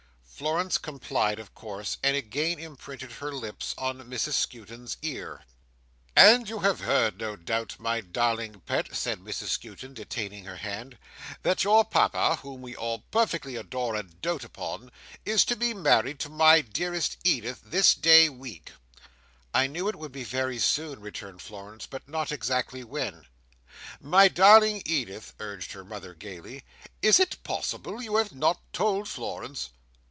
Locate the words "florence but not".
21.43-22.31